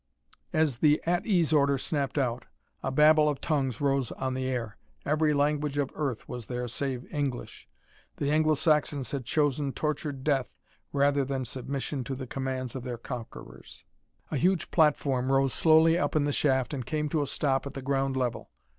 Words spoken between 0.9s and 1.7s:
"At ease"